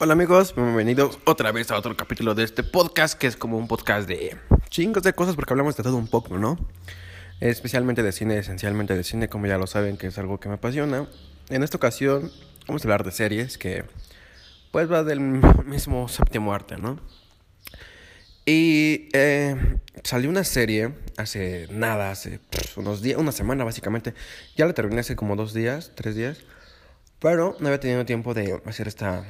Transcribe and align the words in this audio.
Hola 0.00 0.14
amigos, 0.14 0.56
bienvenidos 0.56 1.20
otra 1.24 1.52
vez 1.52 1.70
a 1.70 1.78
otro 1.78 1.96
capítulo 1.96 2.34
de 2.34 2.42
este 2.42 2.64
podcast 2.64 3.16
que 3.16 3.28
es 3.28 3.36
como 3.36 3.56
un 3.56 3.68
podcast 3.68 4.08
de 4.08 4.36
chingos 4.68 5.04
de 5.04 5.12
cosas 5.12 5.36
porque 5.36 5.52
hablamos 5.52 5.76
de 5.76 5.84
todo 5.84 5.96
un 5.96 6.08
poco, 6.08 6.36
¿no? 6.36 6.58
Especialmente 7.38 8.02
de 8.02 8.10
cine, 8.10 8.38
esencialmente 8.38 8.96
de 8.96 9.04
cine, 9.04 9.28
como 9.28 9.46
ya 9.46 9.56
lo 9.56 9.68
saben 9.68 9.96
que 9.96 10.08
es 10.08 10.18
algo 10.18 10.40
que 10.40 10.48
me 10.48 10.56
apasiona. 10.56 11.08
En 11.48 11.62
esta 11.62 11.76
ocasión 11.76 12.32
vamos 12.66 12.82
a 12.82 12.86
hablar 12.86 13.04
de 13.04 13.12
series 13.12 13.56
que 13.56 13.84
pues 14.72 14.90
va 14.90 15.04
del 15.04 15.20
mismo 15.64 16.08
séptimo 16.08 16.52
arte, 16.52 16.76
¿no? 16.76 16.98
Y 18.44 19.10
eh, 19.12 19.78
salió 20.02 20.28
una 20.28 20.42
serie 20.42 20.92
hace 21.16 21.68
nada, 21.70 22.10
hace 22.10 22.40
unos 22.74 23.00
días, 23.00 23.16
una 23.16 23.30
semana 23.30 23.62
básicamente. 23.62 24.12
Ya 24.56 24.66
la 24.66 24.72
terminé 24.72 25.02
hace 25.02 25.14
como 25.14 25.36
dos 25.36 25.54
días, 25.54 25.92
tres 25.94 26.16
días. 26.16 26.38
Pero 27.20 27.56
no 27.60 27.68
había 27.68 27.78
tenido 27.78 28.04
tiempo 28.04 28.34
de 28.34 28.60
hacer 28.66 28.88
esta 28.88 29.24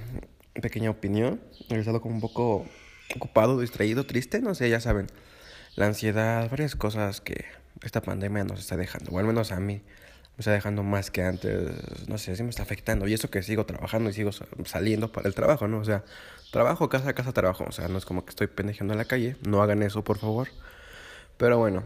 pequeña 0.61 0.91
opinión. 0.91 1.41
He 1.69 1.79
estado 1.79 2.01
como 2.01 2.15
un 2.15 2.21
poco 2.21 2.67
ocupado, 3.15 3.61
distraído, 3.61 4.05
triste, 4.07 4.41
no 4.41 4.55
sé, 4.55 4.69
ya 4.71 4.81
saben. 4.81 5.07
La 5.77 5.87
ansiedad, 5.87 6.49
varias 6.51 6.77
cosas 6.77 7.21
que 7.21 7.45
esta 7.83 8.01
pandemia 8.03 8.45
nos 8.45 8.61
está 8.61 8.77
dejando, 8.77 9.11
o 9.11 9.19
al 9.19 9.25
menos 9.25 9.53
a 9.53 9.61
mí 9.61 9.83
me 10.37 10.41
está 10.41 10.53
dejando 10.53 10.83
más 10.83 11.11
que 11.11 11.23
antes, 11.23 12.09
no 12.09 12.19
sé, 12.19 12.35
sí 12.37 12.43
me 12.43 12.51
está 12.51 12.63
afectando. 12.63 13.07
Y 13.07 13.15
eso 13.15 13.31
que 13.31 13.43
sigo 13.43 13.67
trabajando 13.67 14.11
y 14.11 14.13
sigo 14.13 14.31
saliendo 14.65 15.13
para 15.13 15.29
el 15.29 15.35
trabajo, 15.35 15.69
¿no? 15.69 15.79
O 15.79 15.85
sea, 15.85 16.05
trabajo, 16.51 16.89
casa, 16.89 17.13
casa, 17.15 17.33
trabajo. 17.33 17.65
O 17.69 17.73
sea, 17.73 17.89
no 17.89 17.99
es 17.99 18.05
como 18.05 18.25
que 18.25 18.31
estoy 18.31 18.49
pendejeando 18.49 18.95
en 18.95 18.99
la 18.99 19.05
calle. 19.05 19.37
No 19.47 19.63
hagan 19.63 19.83
eso, 19.83 20.03
por 20.03 20.19
favor. 20.19 20.49
Pero 21.37 21.59
bueno, 21.59 21.85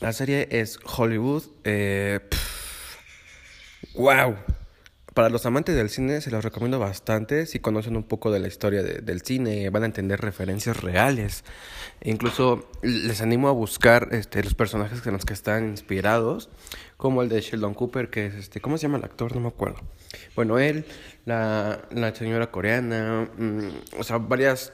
la 0.00 0.12
serie 0.12 0.48
es 0.50 0.78
Hollywood. 0.84 1.44
Eh. 1.62 2.20
Para 5.14 5.28
los 5.28 5.44
amantes 5.44 5.76
del 5.76 5.90
cine 5.90 6.22
se 6.22 6.30
los 6.30 6.42
recomiendo 6.42 6.78
bastante. 6.78 7.44
Si 7.44 7.58
conocen 7.58 7.96
un 7.96 8.02
poco 8.02 8.30
de 8.30 8.38
la 8.38 8.48
historia 8.48 8.82
del 8.82 9.20
cine, 9.20 9.68
van 9.68 9.82
a 9.82 9.86
entender 9.86 10.20
referencias 10.20 10.80
reales. 10.80 11.44
Incluso 12.02 12.70
les 12.80 13.20
animo 13.20 13.48
a 13.48 13.52
buscar 13.52 14.08
este, 14.12 14.42
los 14.42 14.54
personajes 14.54 15.06
en 15.06 15.12
los 15.12 15.26
que 15.26 15.34
están 15.34 15.68
inspirados, 15.68 16.48
como 16.96 17.20
el 17.20 17.28
de 17.28 17.42
Sheldon 17.42 17.74
Cooper, 17.74 18.08
que 18.08 18.26
es 18.26 18.34
este, 18.34 18.62
¿cómo 18.62 18.78
se 18.78 18.82
llama 18.82 18.96
el 18.96 19.04
actor? 19.04 19.34
No 19.34 19.42
me 19.42 19.48
acuerdo. 19.48 19.80
Bueno, 20.34 20.58
él, 20.58 20.86
la, 21.26 21.82
la 21.90 22.14
señora 22.14 22.50
coreana, 22.50 23.28
mm, 23.36 23.98
o 23.98 24.04
sea, 24.04 24.16
varias 24.16 24.72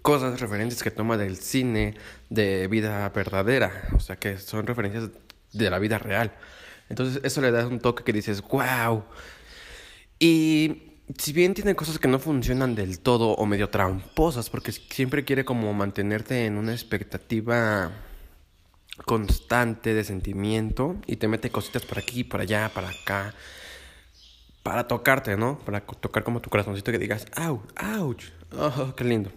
cosas 0.00 0.40
referentes 0.40 0.82
que 0.82 0.90
toma 0.90 1.16
del 1.16 1.36
cine 1.36 1.94
de 2.30 2.66
vida 2.66 3.08
verdadera, 3.10 3.84
o 3.94 4.00
sea, 4.00 4.16
que 4.16 4.38
son 4.38 4.66
referencias 4.66 5.10
de 5.52 5.70
la 5.70 5.78
vida 5.78 5.98
real. 5.98 6.32
Entonces, 6.88 7.20
eso 7.22 7.40
le 7.40 7.52
da 7.52 7.64
un 7.66 7.78
toque 7.78 8.02
que 8.02 8.12
dices, 8.12 8.42
wow 8.42 9.04
y 10.18 10.92
si 11.18 11.32
bien 11.32 11.54
tiene 11.54 11.74
cosas 11.74 11.98
que 11.98 12.08
no 12.08 12.18
funcionan 12.18 12.74
del 12.74 13.00
todo 13.00 13.30
o 13.30 13.46
medio 13.46 13.68
tramposas, 13.68 14.50
porque 14.50 14.72
siempre 14.72 15.24
quiere 15.24 15.44
como 15.44 15.72
mantenerte 15.74 16.46
en 16.46 16.56
una 16.56 16.72
expectativa 16.72 17.90
constante 19.04 19.94
de 19.94 20.04
sentimiento 20.04 20.96
y 21.06 21.16
te 21.16 21.28
mete 21.28 21.50
cositas 21.50 21.84
por 21.84 21.98
aquí, 21.98 22.24
por 22.24 22.40
allá, 22.40 22.70
para 22.72 22.90
acá, 22.90 23.34
para 24.62 24.86
tocarte, 24.86 25.36
¿no? 25.36 25.58
Para 25.58 25.80
tocar 25.80 26.24
como 26.24 26.40
tu 26.40 26.50
corazoncito 26.50 26.92
que 26.92 26.98
digas, 26.98 27.26
¡au! 27.34 27.62
¡ouch! 27.98 28.26
Oh, 28.52 28.94
¡Qué 28.94 29.04
lindo! 29.04 29.30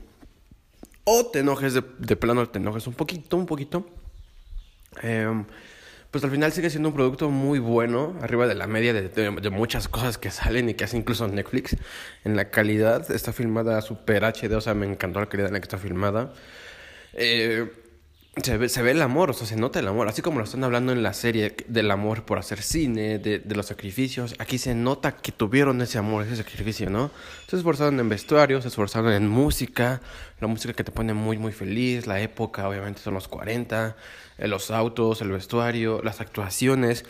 O 1.03 1.25
te 1.27 1.39
enojes 1.39 1.73
de, 1.73 1.83
de 1.99 2.15
plano, 2.15 2.47
te 2.49 2.59
enojes 2.59 2.87
un 2.87 2.93
poquito, 2.93 3.37
un 3.37 3.45
poquito. 3.45 3.87
Eh, 5.01 5.45
pues 6.15 6.23
al 6.23 6.31
final 6.31 6.49
sigue 6.53 6.69
siendo 6.69 6.87
un 6.87 6.95
producto 6.95 7.29
muy 7.29 7.59
bueno, 7.59 8.15
arriba 8.21 8.47
de 8.47 8.55
la 8.55 8.67
media 8.67 8.93
de, 8.93 9.49
muchas 9.49 9.89
cosas 9.89 10.17
que 10.17 10.31
salen 10.31 10.69
y 10.69 10.73
que 10.73 10.85
hace 10.85 10.95
incluso 10.95 11.27
Netflix. 11.27 11.75
En 12.23 12.37
la 12.37 12.51
calidad, 12.51 13.11
está 13.11 13.33
filmada 13.33 13.81
super 13.81 14.23
HD, 14.23 14.53
o 14.53 14.61
sea, 14.61 14.73
me 14.75 14.85
encantó 14.85 15.19
la 15.19 15.25
calidad 15.25 15.49
en 15.49 15.55
la 15.55 15.59
que 15.59 15.65
está 15.65 15.77
filmada. 15.77 16.31
Eh, 17.15 17.69
se 18.43 18.57
ve, 18.57 18.67
se 18.69 18.81
ve 18.81 18.91
el 18.91 19.01
amor, 19.01 19.29
o 19.29 19.33
sea, 19.33 19.47
se 19.47 19.55
nota 19.55 19.79
el 19.79 19.87
amor, 19.87 20.07
así 20.09 20.21
como 20.21 20.39
lo 20.39 20.45
están 20.45 20.63
hablando 20.63 20.91
en 20.91 21.03
la 21.03 21.13
serie 21.13 21.55
del 21.67 21.89
amor 21.89 22.23
por 22.23 22.37
hacer 22.37 22.61
cine, 22.61 23.17
de, 23.17 23.39
de 23.39 23.55
los 23.55 23.67
sacrificios, 23.67 24.35
aquí 24.39 24.57
se 24.57 24.75
nota 24.75 25.15
que 25.15 25.31
tuvieron 25.31 25.81
ese 25.81 25.97
amor, 25.97 26.25
ese 26.25 26.35
sacrificio, 26.35 26.89
¿no? 26.89 27.11
Se 27.47 27.55
esforzaron 27.55 27.99
en 27.99 28.09
vestuario, 28.09 28.61
se 28.61 28.67
esforzaron 28.67 29.13
en 29.13 29.27
música, 29.29 30.01
la 30.39 30.47
música 30.47 30.73
que 30.73 30.83
te 30.83 30.91
pone 30.91 31.13
muy, 31.13 31.37
muy 31.37 31.53
feliz, 31.53 32.07
la 32.07 32.19
época, 32.19 32.67
obviamente 32.67 33.01
son 33.01 33.13
los 33.13 33.27
40, 33.29 33.95
eh, 34.37 34.47
los 34.47 34.69
autos, 34.69 35.21
el 35.21 35.31
vestuario, 35.31 36.01
las 36.03 36.19
actuaciones. 36.19 37.05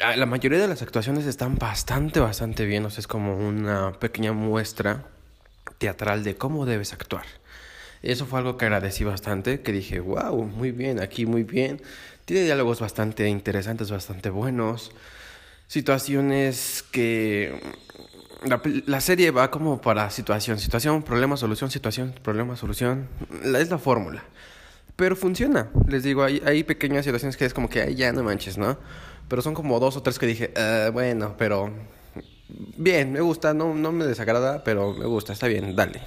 Ah, 0.00 0.16
la 0.16 0.26
mayoría 0.26 0.58
de 0.58 0.66
las 0.66 0.82
actuaciones 0.82 1.26
están 1.26 1.58
bastante, 1.58 2.18
bastante 2.18 2.66
bien, 2.66 2.84
o 2.84 2.90
sea, 2.90 3.00
es 3.00 3.06
como 3.06 3.36
una 3.36 3.92
pequeña 3.92 4.32
muestra 4.32 5.04
teatral 5.78 6.24
de 6.24 6.36
cómo 6.36 6.66
debes 6.66 6.92
actuar. 6.92 7.24
Eso 8.02 8.26
fue 8.26 8.40
algo 8.40 8.56
que 8.56 8.64
agradecí 8.64 9.04
bastante, 9.04 9.60
que 9.60 9.70
dije, 9.70 10.00
wow, 10.00 10.44
muy 10.44 10.72
bien, 10.72 11.00
aquí 11.00 11.24
muy 11.24 11.44
bien. 11.44 11.80
Tiene 12.24 12.42
diálogos 12.42 12.80
bastante 12.80 13.28
interesantes, 13.28 13.90
bastante 13.90 14.28
buenos. 14.28 14.90
Situaciones 15.68 16.84
que... 16.90 17.60
La, 18.86 19.00
serie 19.00 19.30
va 19.30 19.52
como 19.52 19.80
para 19.80 20.10
situación, 20.10 20.58
situación, 20.58 21.04
problema, 21.04 21.36
solución, 21.36 21.70
situación, 21.70 22.12
problema, 22.24 22.56
solución. 22.56 23.08
es 23.44 23.70
la 23.70 23.78
fórmula. 23.78 24.24
Pero 24.96 25.14
funciona. 25.14 25.70
Les 25.86 26.02
digo, 26.02 26.24
hay, 26.24 26.42
hay 26.44 26.64
pequeñas 26.64 27.04
situaciones 27.04 27.36
que 27.36 27.44
es 27.44 27.54
como 27.54 27.68
que, 27.70 27.82
ay, 27.82 27.94
ya 27.94 28.12
no 28.12 28.24
manches, 28.24 28.58
¿no? 28.58 28.78
Pero 29.28 29.42
son 29.42 29.54
como 29.54 29.78
dos 29.78 29.96
o 29.96 30.02
tres 30.02 30.18
que 30.18 30.26
dije, 30.26 30.52
ah, 30.56 30.90
bueno, 30.92 31.36
pero... 31.38 31.72
Bien, 32.76 33.12
me 33.12 33.20
gusta, 33.20 33.54
no, 33.54 33.74
no 33.74 33.92
me 33.92 34.04
desagrada, 34.04 34.64
pero 34.64 34.92
me 34.92 35.06
gusta, 35.06 35.32
está 35.32 35.46
bien, 35.46 35.76
dale 35.76 36.02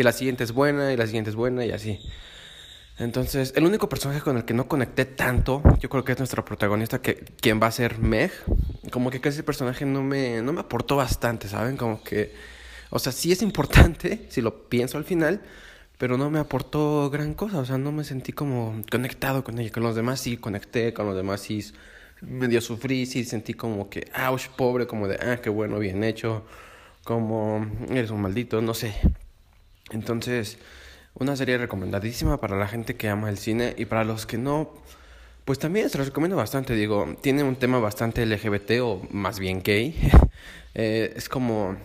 y 0.00 0.02
la 0.02 0.12
siguiente 0.12 0.44
es 0.44 0.52
buena, 0.52 0.92
y 0.92 0.96
la 0.96 1.06
siguiente 1.06 1.30
es 1.30 1.36
buena, 1.36 1.64
y 1.64 1.72
así. 1.72 2.00
Entonces, 2.98 3.54
el 3.56 3.64
único 3.64 3.88
personaje 3.88 4.20
con 4.20 4.36
el 4.36 4.44
que 4.44 4.52
no 4.52 4.68
conecté 4.68 5.06
tanto, 5.06 5.62
yo 5.80 5.88
creo 5.88 6.04
que 6.04 6.12
es 6.12 6.18
nuestra 6.18 6.44
protagonista, 6.44 7.00
que 7.00 7.16
quien 7.40 7.60
va 7.62 7.68
a 7.68 7.72
ser 7.72 7.98
Meg. 7.98 8.30
Como 8.90 9.10
que 9.10 9.20
casi 9.20 9.38
el 9.38 9.44
personaje 9.44 9.86
no 9.86 10.02
me, 10.02 10.42
no 10.42 10.52
me 10.52 10.60
aportó 10.60 10.96
bastante, 10.96 11.48
¿saben? 11.48 11.76
Como 11.76 12.02
que, 12.02 12.34
o 12.90 12.98
sea, 12.98 13.12
sí 13.12 13.32
es 13.32 13.42
importante, 13.42 14.26
si 14.30 14.42
lo 14.42 14.68
pienso 14.68 14.98
al 14.98 15.04
final, 15.04 15.40
pero 15.98 16.18
no 16.18 16.30
me 16.30 16.38
aportó 16.38 17.08
gran 17.10 17.34
cosa, 17.34 17.58
o 17.58 17.64
sea, 17.64 17.78
no 17.78 17.92
me 17.92 18.04
sentí 18.04 18.32
como 18.32 18.82
conectado 18.90 19.44
con 19.44 19.58
ella. 19.58 19.70
Con 19.72 19.82
los 19.82 19.94
demás 19.96 20.20
sí 20.20 20.36
conecté, 20.36 20.92
con 20.92 21.06
los 21.06 21.16
demás 21.16 21.40
sí 21.40 21.64
medio 22.20 22.60
sufrí, 22.60 23.06
sí 23.06 23.24
sentí 23.24 23.54
como 23.54 23.88
que, 23.88 24.10
ouch, 24.28 24.48
pobre, 24.48 24.86
como 24.86 25.08
de, 25.08 25.16
ah, 25.16 25.40
qué 25.42 25.48
bueno, 25.50 25.78
bien 25.78 26.04
hecho, 26.04 26.44
como 27.04 27.66
eres 27.90 28.10
un 28.10 28.20
maldito, 28.22 28.60
no 28.60 28.74
sé. 28.74 28.94
Entonces, 29.92 30.58
una 31.14 31.36
serie 31.36 31.58
recomendadísima 31.58 32.40
para 32.40 32.56
la 32.56 32.68
gente 32.68 32.96
que 32.96 33.08
ama 33.08 33.28
el 33.28 33.38
cine 33.38 33.74
y 33.76 33.84
para 33.84 34.04
los 34.04 34.26
que 34.26 34.38
no, 34.38 34.72
pues 35.44 35.58
también 35.58 35.90
se 35.90 35.98
los 35.98 36.08
recomiendo 36.08 36.36
bastante. 36.36 36.74
Digo, 36.74 37.16
tiene 37.20 37.42
un 37.42 37.56
tema 37.56 37.78
bastante 37.78 38.24
LGBT 38.24 38.80
o 38.82 39.02
más 39.10 39.38
bien 39.38 39.62
gay. 39.62 39.96
eh, 40.74 41.12
es 41.16 41.28
como, 41.28 41.76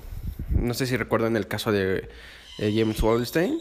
no 0.50 0.74
sé 0.74 0.86
si 0.86 0.98
recuerdan 0.98 1.36
el 1.36 1.48
caso 1.48 1.72
de, 1.72 2.10
James 2.58 3.04
Wallstein 3.04 3.60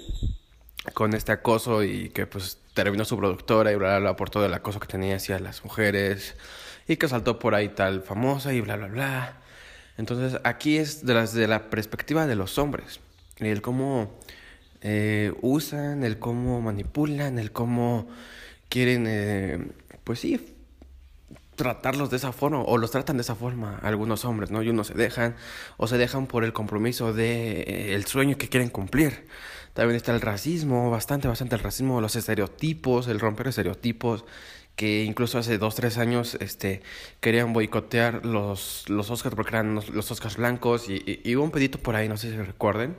con 0.93 1.15
este 1.15 1.33
acoso 1.33 1.83
y 1.83 2.11
que 2.11 2.29
pues 2.29 2.59
terminó 2.75 3.05
su 3.05 3.17
productora 3.17 3.73
y 3.73 3.75
bla 3.75 3.89
bla 3.89 3.99
bla 3.99 4.17
por 4.17 4.31
todo 4.31 4.47
el 4.47 4.55
acoso 4.55 4.79
que 4.79 4.87
tenía 4.87 5.17
hacia 5.17 5.41
las 5.41 5.65
mujeres 5.65 6.37
y 6.87 6.97
que 6.97 7.09
saltó 7.09 7.41
por 7.41 7.57
ahí 7.57 7.71
tal 7.71 8.03
famosa 8.03 8.53
y 8.53 8.61
bla 8.61 8.77
bla 8.77 8.87
bla. 8.87 9.37
Entonces 9.97 10.41
aquí 10.45 10.77
es 10.77 11.05
de, 11.05 11.15
las, 11.15 11.35
de 11.35 11.49
la 11.49 11.71
perspectiva 11.71 12.29
de 12.29 12.37
los 12.37 12.57
hombres 12.57 13.01
el 13.39 13.63
cómo 13.63 14.19
eh, 14.81 15.33
usan, 15.41 16.05
el 16.05 16.19
cómo 16.19 16.61
manipulan, 16.61 17.39
el 17.39 17.53
cómo 17.53 18.07
quieren, 18.69 19.07
eh, 19.09 19.59
pues 20.05 20.21
sí, 20.21 20.55
tratarlos 21.57 22.11
de 22.11 22.17
esa 22.17 22.33
forma 22.33 22.61
o 22.61 22.79
los 22.79 22.91
tratan 22.91 23.17
de 23.17 23.23
esa 23.23 23.35
forma 23.35 23.79
algunos 23.83 24.25
hombres, 24.25 24.51
¿no? 24.51 24.63
Y 24.63 24.69
unos 24.69 24.89
se 24.89 24.95
dejan 24.95 25.37
o 25.77 25.87
se 25.87 25.99
dejan 25.99 26.27
por 26.27 26.45
el 26.45 26.53
compromiso 26.53 27.13
de 27.13 27.63
eh, 27.63 27.95
el 27.95 28.07
sueño 28.07 28.37
que 28.37 28.49
quieren 28.49 28.69
cumplir. 28.69 29.27
También 29.73 29.97
está 29.97 30.13
el 30.15 30.21
racismo, 30.21 30.91
bastante, 30.91 31.27
bastante 31.27 31.57
el 31.57 31.63
racismo, 31.63 32.01
los 32.01 32.15
estereotipos, 32.15 33.09
el 33.09 33.19
romper 33.19 33.49
estereotipos, 33.49 34.25
que 34.77 35.05
incluso 35.05 35.39
hace 35.39 35.59
dos, 35.59 35.77
tres 35.77 35.99
años 35.99 36.37
este, 36.41 36.83
querían 37.21 37.53
boicotear 37.53 38.27
los, 38.27 38.89
los 38.89 39.11
Oscars 39.11 39.37
porque 39.37 39.51
eran 39.51 39.75
los, 39.75 40.11
Oscars 40.11 40.37
blancos 40.37 40.89
y, 40.89 41.21
y, 41.25 41.37
hubo 41.37 41.45
un 41.45 41.51
pedito 41.51 41.79
por 41.79 41.95
ahí, 41.95 42.09
no 42.09 42.17
sé 42.17 42.31
si 42.31 42.37
recuerden, 42.37 42.97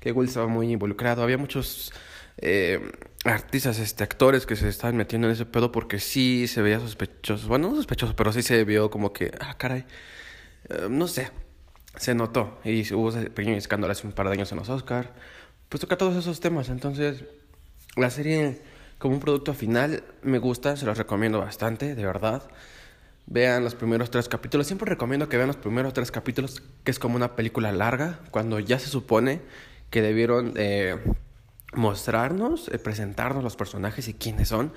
que 0.00 0.12
Will 0.12 0.28
estaba 0.28 0.46
muy 0.46 0.72
involucrado. 0.72 1.22
Había 1.22 1.36
muchos 1.36 1.92
eh, 2.38 2.80
artistas, 3.24 3.78
este, 3.78 4.02
actores 4.02 4.46
que 4.46 4.56
se 4.56 4.68
estaban 4.68 4.96
metiendo 4.96 5.28
en 5.28 5.34
ese 5.34 5.44
pedo 5.44 5.70
porque 5.72 5.98
sí 6.00 6.46
se 6.48 6.62
veía 6.62 6.80
sospechoso. 6.80 7.48
Bueno, 7.48 7.68
no 7.68 7.76
sospechoso, 7.76 8.16
pero 8.16 8.32
sí 8.32 8.42
se 8.42 8.64
vio 8.64 8.90
como 8.90 9.12
que, 9.12 9.32
ah, 9.40 9.56
caray, 9.58 9.84
eh, 10.70 10.86
no 10.88 11.06
sé, 11.06 11.30
se 11.96 12.14
notó. 12.14 12.58
Y 12.64 12.92
hubo 12.94 13.10
ese 13.10 13.30
pequeño 13.30 13.56
escándalo 13.56 13.92
hace 13.92 14.06
un 14.06 14.14
par 14.14 14.26
de 14.28 14.32
años 14.32 14.50
en 14.52 14.58
los 14.58 14.70
Oscars. 14.70 15.08
Pues 15.68 15.80
toca 15.80 15.98
todos 15.98 16.16
esos 16.16 16.40
temas. 16.40 16.70
Entonces, 16.70 17.24
la 17.96 18.10
serie 18.10 18.62
como 19.00 19.14
un 19.14 19.20
producto 19.20 19.54
final 19.54 20.04
me 20.22 20.38
gusta, 20.38 20.76
se 20.76 20.84
los 20.84 20.98
recomiendo 20.98 21.40
bastante, 21.40 21.94
de 21.96 22.04
verdad. 22.04 22.42
vean 23.26 23.64
los 23.64 23.74
primeros 23.74 24.10
tres 24.10 24.28
capítulos. 24.28 24.66
Siempre 24.66 24.88
recomiendo 24.88 25.28
que 25.28 25.36
vean 25.38 25.46
los 25.46 25.56
primeros 25.56 25.94
tres 25.94 26.10
capítulos, 26.10 26.62
que 26.84 26.90
es 26.90 26.98
como 26.98 27.16
una 27.16 27.34
película 27.34 27.72
larga, 27.72 28.20
cuando 28.30 28.60
ya 28.60 28.78
se 28.78 28.88
supone 28.88 29.40
que 29.88 30.02
debieron 30.02 30.52
eh, 30.56 30.98
mostrarnos, 31.74 32.68
eh, 32.68 32.78
presentarnos 32.78 33.42
los 33.42 33.56
personajes 33.56 34.06
y 34.08 34.14
quiénes 34.14 34.48
son 34.48 34.72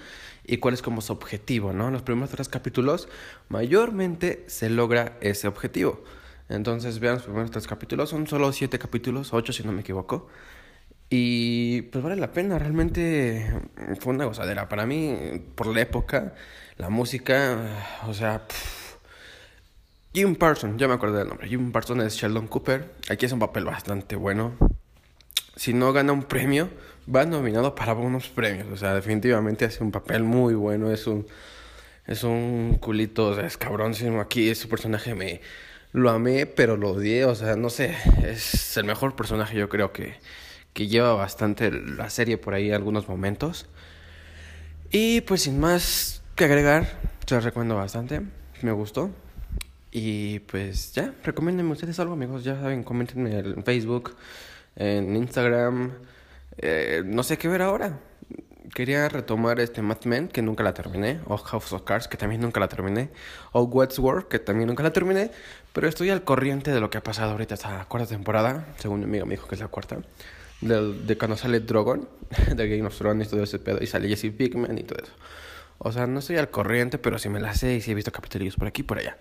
y 0.46 0.58
cuál 0.58 0.74
es 0.74 0.82
como 0.82 1.02
su 1.02 1.12
objetivo, 1.12 1.74
¿no? 1.74 1.88
En 1.88 1.94
los 1.94 2.04
primeros 2.04 2.30
tres 2.30 2.48
capítulos 2.48 3.10
mayormente 3.50 4.46
se 4.48 4.70
logra 4.70 5.18
ese 5.20 5.50
objetivo. 5.50 6.02
Entonces 6.48 7.00
vean 7.00 7.16
los 7.16 7.24
primeros 7.24 7.52
tres 7.52 7.68
capítulos, 7.68 8.10
son 8.10 8.28
solo 8.28 8.54
siete 8.54 8.80
capítulos, 8.80 9.34
ocho 9.34 9.52
si 9.52 9.64
no 9.64 9.74
me 9.74 9.82
equivoco. 9.82 10.30
Y 11.16 11.84
pues 11.84 12.04
vale 12.04 12.16
la 12.16 12.32
pena, 12.32 12.58
realmente 12.58 13.48
fue 14.00 14.16
una 14.16 14.26
gozadera. 14.26 14.68
Para 14.68 14.88
mí, 14.88 15.16
por 15.54 15.68
la 15.68 15.82
época, 15.82 16.34
la 16.78 16.90
música, 16.90 17.56
o 18.08 18.16
sea... 18.16 18.48
Jim 20.12 20.36
Parson, 20.36 20.80
ya 20.80 20.88
me 20.88 20.96
acuerdo 20.96 21.18
del 21.18 21.28
nombre. 21.28 21.48
Jim 21.48 21.72
Parson 21.72 22.02
es 22.02 22.16
Sheldon 22.16 22.48
Cooper. 22.48 22.96
Aquí 23.12 23.28
es 23.28 23.32
un 23.32 23.38
papel 23.38 23.64
bastante 23.64 24.16
bueno. 24.16 24.54
Si 25.56 25.76
no 25.76 25.94
gana 25.94 26.14
un 26.14 26.24
premio, 26.24 26.68
va 27.14 27.26
nominado 27.26 27.76
para 27.76 27.94
unos 27.94 28.30
premios. 28.30 28.68
O 28.72 28.78
sea, 28.78 28.96
definitivamente 28.96 29.66
hace 29.66 29.84
un 29.84 29.92
papel 29.92 30.24
muy 30.24 30.56
bueno. 30.56 30.92
Es 30.92 31.06
un, 31.06 31.28
es 32.08 32.24
un 32.24 32.80
culito, 32.82 33.28
o 33.28 33.36
sea, 33.36 33.46
es 33.46 33.58
cabrónsimo. 33.58 34.20
Aquí 34.20 34.50
ese 34.50 34.68
personaje 34.68 35.14
me 35.14 35.42
lo 35.92 36.10
amé, 36.10 36.48
pero 36.48 36.76
lo 36.76 36.90
odié. 36.90 37.26
O 37.26 37.36
sea, 37.36 37.56
no 37.56 37.70
sé, 37.70 37.96
es 38.26 38.78
el 38.78 38.86
mejor 38.86 39.16
personaje 39.16 39.56
yo 39.56 39.70
creo 39.70 39.94
que, 39.94 40.16
que 40.74 40.88
lleva 40.88 41.14
bastante 41.14 41.72
la 41.72 42.10
serie 42.10 42.38
por 42.38 42.54
ahí 42.54 42.72
algunos 42.72 43.08
momentos. 43.08 43.68
Y 44.92 45.22
pues 45.22 45.44
sin 45.44 45.60
más 45.60 46.24
que 46.36 46.46
agregar, 46.46 46.88
se 47.26 47.36
los 47.36 47.44
recomiendo 47.44 47.76
bastante. 47.76 48.22
Me 48.62 48.72
gustó. 48.72 49.12
Y 49.92 50.40
pues 50.40 50.94
ya, 50.94 51.14
recomiéndenme 51.24 51.72
ustedes 51.72 52.00
algo, 52.00 52.14
amigos. 52.14 52.44
Ya 52.44 52.60
saben, 52.60 52.84
comentenme 52.84 53.38
en 53.38 53.64
Facebook, 53.64 54.16
en 54.76 55.16
Instagram. 55.16 55.94
Eh, 56.58 57.04
no 57.06 57.24
sé 57.24 57.38
qué 57.38 57.48
ver 57.48 57.62
ahora. 57.62 58.00
Quería 58.74 59.08
retomar 59.08 59.60
este 59.60 59.84
Mad 59.84 60.04
Men, 60.06 60.28
que 60.28 60.42
nunca 60.42 60.64
la 60.64 60.74
terminé. 60.74 61.20
O 61.26 61.38
House 61.38 61.74
of 61.74 61.84
Cards, 61.84 62.08
que 62.08 62.18
también 62.18 62.42
nunca 62.42 62.60
la 62.60 62.68
terminé. 62.68 63.10
O 63.52 63.64
Westworld, 63.64 64.28
que 64.28 64.40
también 64.40 64.68
nunca 64.68 64.82
la 64.82 64.92
terminé. 64.92 65.30
Pero 65.74 65.88
estoy 65.88 66.10
al 66.10 66.24
corriente 66.24 66.72
de 66.72 66.80
lo 66.80 66.90
que 66.90 66.98
ha 66.98 67.04
pasado 67.04 67.32
ahorita 67.32 67.54
esta 67.54 67.86
cuarta 67.86 68.10
temporada. 68.10 68.66
Según 68.80 69.02
mi 69.02 69.06
amigo 69.06 69.26
me 69.28 69.36
dijo 69.36 69.48
que 69.48 69.56
es 69.56 69.62
la 69.62 69.68
cuarta. 69.68 69.98
De, 70.64 70.94
de 70.94 71.18
cuando 71.18 71.38
sale 71.38 71.60
Drogon, 71.60 72.08
de 72.56 72.68
Game 72.70 72.88
of 72.88 72.98
Thrones 72.98 73.28
y 73.28 73.32
todo 73.32 73.44
ese 73.44 73.60
pedo. 73.60 73.80
Y 73.82 73.88
sale 73.88 74.08
Jesse 74.08 74.32
Pinkman 74.32 74.78
y 74.78 74.84
todo 74.84 75.04
eso. 75.04 75.14
O 75.78 75.92
sea, 75.92 76.08
no 76.08 76.20
estoy 76.20 76.38
al 76.38 76.50
corriente, 76.50 76.98
pero 76.98 77.20
sí 77.20 77.30
me 77.30 77.40
la 77.40 77.54
sé 77.54 77.76
y 77.76 77.82
sí 77.82 77.92
he 77.92 77.96
visto 77.96 78.12
capítulos 78.12 78.56
por 78.56 78.68
aquí 78.68 78.82
y 78.82 78.86
por 78.86 79.00
allá. 79.00 79.18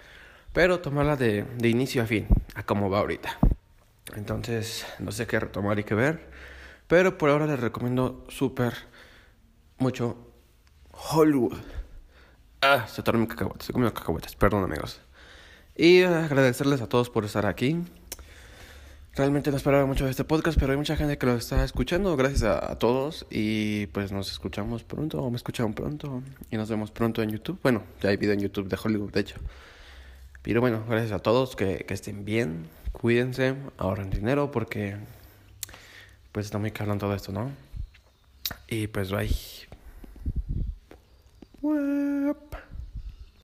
Pero 0.52 0.80
tomarla 0.80 1.16
de, 1.16 1.44
de 1.58 1.68
inicio 1.68 2.02
a 2.02 2.06
fin, 2.06 2.26
a 2.54 2.62
cómo 2.62 2.90
va 2.90 2.98
ahorita. 2.98 3.38
Entonces, 4.14 4.86
no 4.98 5.10
sé 5.10 5.26
qué 5.26 5.40
retomar 5.40 5.78
y 5.78 5.84
qué 5.84 5.94
ver. 5.94 6.30
Pero 6.86 7.16
por 7.16 7.30
ahora 7.30 7.46
les 7.46 7.58
recomiendo 7.58 8.24
súper 8.28 8.74
mucho 9.78 10.16
Hollywood. 10.92 11.56
Ah, 12.60 12.86
se 12.86 13.02
tornó 13.02 13.20
mi 13.20 13.26
cacahuete, 13.26 13.64
se 13.64 13.72
comió 13.72 13.92
cacahuetes, 13.92 14.36
perdón 14.36 14.64
amigos. 14.64 15.00
Y 15.74 16.02
agradecerles 16.02 16.80
a 16.82 16.88
todos 16.88 17.10
por 17.10 17.24
estar 17.24 17.46
aquí. 17.46 17.82
Realmente 19.14 19.50
no 19.50 19.58
esperaba 19.58 19.84
mucho 19.84 20.06
de 20.06 20.10
este 20.10 20.24
podcast, 20.24 20.58
pero 20.58 20.72
hay 20.72 20.78
mucha 20.78 20.96
gente 20.96 21.18
que 21.18 21.26
lo 21.26 21.34
está 21.34 21.62
escuchando. 21.64 22.16
Gracias 22.16 22.44
a, 22.44 22.78
todos. 22.78 23.26
Y 23.30 23.86
pues 23.88 24.10
nos 24.10 24.30
escuchamos 24.30 24.84
pronto, 24.84 25.20
o 25.20 25.30
me 25.30 25.36
escucharon 25.36 25.74
pronto. 25.74 26.22
Y 26.50 26.56
nos 26.56 26.70
vemos 26.70 26.90
pronto 26.90 27.22
en 27.22 27.28
YouTube. 27.28 27.58
Bueno, 27.62 27.82
ya 28.00 28.08
hay 28.08 28.16
video 28.16 28.32
en 28.32 28.40
YouTube 28.40 28.68
de 28.68 28.78
Hollywood, 28.82 29.12
de 29.12 29.20
hecho. 29.20 29.36
Pero 30.40 30.62
bueno, 30.62 30.82
gracias 30.88 31.12
a 31.12 31.18
todos. 31.18 31.56
Que, 31.56 31.84
estén 31.90 32.24
bien. 32.24 32.68
Cuídense. 32.92 33.54
Ahorren 33.76 34.08
dinero 34.08 34.50
porque 34.50 34.96
pues 36.32 36.46
está 36.46 36.56
muy 36.56 36.70
caro 36.70 36.96
todo 36.96 37.14
esto, 37.14 37.32
¿no? 37.32 37.50
Y 38.66 38.86
pues 38.86 39.10
bye. 39.10 39.28